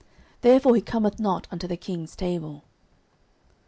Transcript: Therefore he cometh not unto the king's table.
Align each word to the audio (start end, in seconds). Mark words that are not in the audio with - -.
Therefore 0.41 0.73
he 0.75 0.81
cometh 0.81 1.19
not 1.19 1.47
unto 1.51 1.67
the 1.67 1.77
king's 1.77 2.15
table. 2.15 2.63